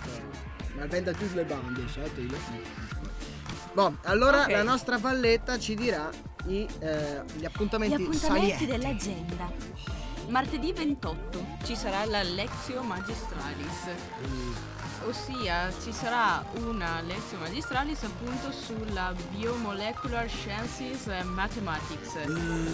Ma 0.76 0.86
vende 0.88 1.12
tutte 1.13 1.36
le 1.36 1.44
bande, 1.46 1.88
sai? 1.88 2.12
Boh, 3.74 3.98
allora 4.06 4.41
Ok. 4.46 4.50
la 4.50 4.63
nostra 4.63 4.98
valletta 4.98 5.60
ci 5.60 5.76
dirà 5.76 6.10
i, 6.48 6.67
eh, 6.80 7.22
gli 7.36 7.41
Gli 7.41 7.46
appuntamenti, 7.46 7.94
appuntamenti 8.02 8.17
salienti. 8.17 8.65
dell'agenda. 8.65 10.01
Martedì 10.32 10.72
28 10.72 11.46
ci 11.65 11.76
sarà 11.76 12.06
la 12.06 12.24
Lexio 12.24 12.82
Magistralis, 12.84 13.89
ossia 15.08 15.72
ci 15.84 15.92
sarà 15.92 16.44
una 16.66 17.02
Lexio 17.02 17.38
Magistralis 17.40 18.04
appunto 18.04 18.52
sulla 18.52 19.14
Biomolecular 19.32 20.30
Sciences 20.30 21.08
and 21.08 21.30
Mathematics 21.34 22.16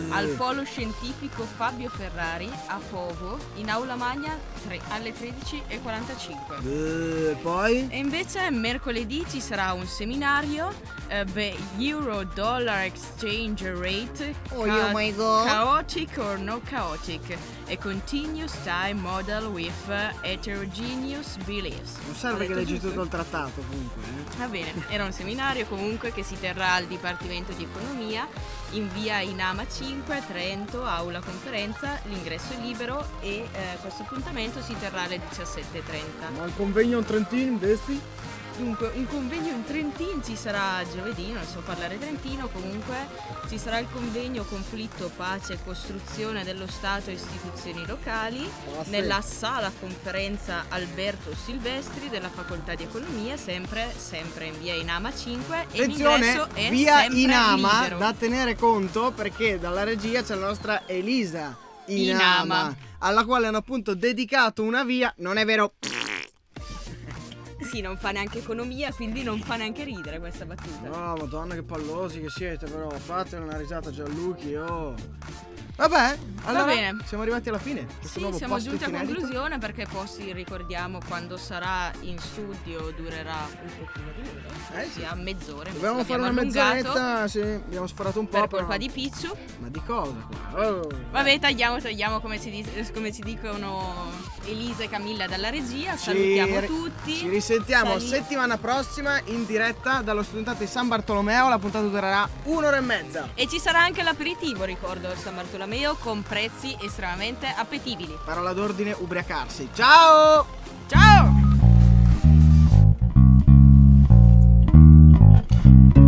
al 0.10 0.28
polo 0.38 0.63
scientifico 0.63 1.44
Fabio 1.44 1.90
Ferrari 1.90 2.50
a 2.68 2.80
Povo 2.90 3.38
in 3.56 3.70
aula 3.70 3.96
magna 3.96 4.38
tre- 4.66 4.82
alle 4.90 5.13
13.45. 5.13 6.66
Eh, 6.66 7.36
poi? 7.42 7.88
E 7.90 7.98
invece 7.98 8.50
mercoledì 8.52 9.26
ci 9.30 9.40
sarà 9.40 9.72
un 9.74 9.86
seminario 9.88 10.74
eh, 11.08 11.26
The 11.34 11.56
Euro 11.78 12.24
Dollar 12.26 12.84
Exchange 12.84 13.74
Rate 13.74 14.36
Oh, 14.54 14.63
oh 14.68 14.90
my 14.94 15.13
God. 15.16 15.46
Chaotic 15.48 16.18
or 16.18 16.38
no 16.38 16.60
chaotic 16.66 17.38
A 17.70 17.78
continuous 17.78 18.54
time 18.63 19.02
model 19.02 19.48
with 19.52 19.72
heterogeneous 20.22 21.36
beliefs. 21.46 21.98
Serve 22.17 22.47
che 22.47 22.53
leggi 22.53 22.80
tutto 22.80 23.01
il 23.03 23.10
trattato 23.10 23.62
comunque. 23.67 24.01
eh. 24.03 24.38
Va 24.38 24.47
bene, 24.47 24.73
era 24.89 25.03
un 25.03 25.12
seminario 25.12 25.65
comunque 25.67 26.12
che 26.12 26.23
si 26.23 26.38
terrà 26.39 26.73
al 26.73 26.86
Dipartimento 26.86 27.53
di 27.53 27.63
Economia 27.63 28.27
in 28.71 28.89
via 28.93 29.19
Inama 29.21 29.65
5, 29.67 30.23
Trento, 30.27 30.84
aula 30.84 31.21
conferenza, 31.21 31.99
l'ingresso 32.06 32.53
è 32.53 32.58
libero 32.58 33.06
e 33.21 33.47
eh, 33.51 33.77
questo 33.82 34.01
appuntamento 34.01 34.62
si 34.62 34.75
terrà 34.80 35.03
alle 35.03 35.17
17.30. 35.17 36.38
Ma 36.38 36.45
il 36.45 36.53
convegno 36.56 36.97
in 36.97 37.06
Trentino 37.06 37.51
investi? 37.51 38.01
Dunque, 38.58 38.91
un 38.96 39.06
convegno 39.08 39.50
in 39.50 39.63
Trentino 39.65 40.22
ci 40.24 40.36
sarà 40.36 40.84
giovedì, 40.91 41.32
non 41.32 41.43
so 41.46 41.62
parlare 41.63 42.00
trentino, 42.00 42.48
comunque 42.48 43.08
ci 43.50 43.60
sarà 43.60 43.78
il 43.78 43.88
convegno 43.91 44.43
conflitto, 44.46 45.12
pace 45.15 45.54
e 45.54 45.58
costruzione 45.63 46.43
dello 46.43 46.65
Stato 46.65 47.12
e 47.12 47.13
istituzioni 47.13 47.86
locali 47.86 48.50
Ah, 48.80 48.84
nella 48.88 49.22
sala 49.22 49.72
conferenza 49.80 50.65
Alberto 50.70 51.36
Silvestri 51.36 52.10
della 52.10 52.30
Facoltà 52.30 52.74
di 52.74 52.84
Economia, 52.84 53.38
sempre, 53.38 53.93
sempre 53.96 54.46
in 54.46 54.60
via 54.60 54.74
Inama 54.74 55.15
5 55.15 55.67
e 55.72 55.84
Attenzione, 55.84 56.48
è 56.54 56.70
via 56.72 57.04
Inama 57.06 57.74
libero. 57.82 57.98
da 58.00 58.13
tenere 58.13 58.56
conto 58.56 59.12
perché 59.12 59.60
dalla 59.60 59.84
regia 59.84 60.24
c'è 60.24 60.34
la 60.36 60.48
nostra 60.48 60.88
Elisa 60.88 61.56
Inama, 61.88 62.43
Inama. 62.43 62.76
alla 63.00 63.24
quale 63.24 63.46
hanno 63.48 63.58
appunto 63.58 63.93
dedicato 63.93 64.63
una 64.63 64.84
via, 64.84 65.13
non 65.17 65.38
è 65.38 65.46
vero? 65.46 65.74
Sì, 67.78 67.84
non 67.84 67.96
fa 67.96 68.10
neanche 68.10 68.40
economia, 68.40 68.92
quindi 68.92 69.22
non 69.22 69.40
fa 69.40 69.56
neanche 69.56 69.84
ridere 69.84 70.18
questa 70.18 70.48
battuta. 70.48 70.88
No, 70.90 71.16
madonna 71.16 71.54
che 71.54 71.62
pallosi 71.62 72.20
che 72.22 72.30
siete 72.30 72.66
però, 72.66 72.90
fate 72.90 73.36
una 73.36 73.56
risata 73.56 73.92
Gianluchi, 73.92 74.56
oh. 74.56 74.96
Vabbè, 75.78 76.18
allora 76.46 76.66
bene. 76.66 76.98
siamo 77.06 77.22
arrivati 77.22 77.50
alla 77.50 77.60
fine. 77.60 77.86
Questo 78.00 78.32
Sì, 78.32 78.38
siamo 78.38 78.58
giunti 78.60 78.84
a 78.84 78.90
conclusione 78.90 79.60
perché 79.60 79.86
poi 79.86 80.08
sì, 80.08 80.34
ricordiamo 80.34 80.98
quando 81.08 81.38
sarà 81.38 81.92
in 82.02 82.18
studio 82.18 82.92
durerà 82.98 83.48
un 83.62 83.70
pochino 83.86 84.12
di 84.16 84.22
meno, 84.22 84.82
Eh, 84.82 84.86
sì. 84.86 84.92
sia 85.02 85.13
mezz'ora. 85.13 85.70
invece 85.70 85.74
Dobbiamo 85.74 86.04
fare 86.04 86.20
una 86.22 86.32
mezz'oretta, 86.32 87.28
sì, 87.28 87.42
abbiamo 87.42 87.86
sforato 87.86 88.20
un 88.20 88.26
po'. 88.28 88.40
per 88.40 88.48
però- 88.48 88.62
colpa 88.63 88.78
di 88.78 88.90
Picciu. 88.90 89.32
Ma 89.60 89.68
di 89.70 89.82
cosa 89.86 90.13
qua? 90.52 90.66
Oh. 90.68 90.88
Vabbè, 91.12 91.38
tagliamo, 91.40 91.80
tagliamo 91.80 92.20
come 92.22 92.40
dis- 92.40 92.92
come 92.92 93.12
si 93.12 93.22
dicono 93.22 94.10
Elisa 94.46 94.82
e 94.84 94.90
Camilla 94.90 95.28
dalla 95.28 95.52
regia. 95.52 95.92
Ci 95.96 96.06
Salutiamo 96.06 96.60
ri- 96.60 96.66
tutti. 96.68 97.13
Ci 97.13 97.30
risentiamo 97.30 98.00
Sali- 98.00 98.08
settimana 98.08 98.58
prossima 98.58 99.22
in 99.26 99.46
diretta 99.46 100.02
dallo 100.02 100.24
studentato 100.24 100.58
di 100.63 100.68
San 100.68 100.88
Bartolomeo. 100.88 101.50
La 101.50 101.60
puntata 101.60 101.86
durerà 101.86 102.28
un'ora 102.46 102.78
e 102.78 102.82
mezza. 102.82 103.30
E 103.36 103.48
ci 103.48 103.60
sarà 103.60 103.82
anche 103.82 104.02
l'aperitivo, 104.02 104.63
ricordo, 104.63 105.08
al 105.10 105.18
San 105.18 105.36
Bartolomeo 105.36 105.66
con 105.99 106.23
prezzi 106.23 106.75
estremamente 106.82 107.45
appetibili. 107.56 108.17
Parola 108.23 108.53
d'ordine, 108.53 108.95
ubriacarsi. 108.97 109.69
Ciao! 109.73 110.45
Ciao! 110.88 111.32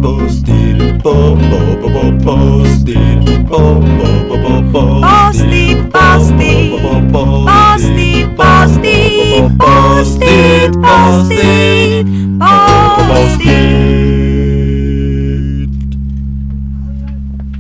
Postil, 0.02 0.96
po, 1.02 1.36
po, 1.36 1.60
po, 1.82 1.90
po, 1.90 2.04
postil, 2.24 3.44
po, 3.48 3.82
po, 3.84 4.08
po, 4.28 4.38
po, 4.40 4.64
po, 4.72 5.00
Post-it, 5.02 5.92
post-it, 5.92 6.82
post-it, 7.12 8.36
post-it, 8.36 9.52
post-it, 9.58 10.72
post-it, 10.80 12.06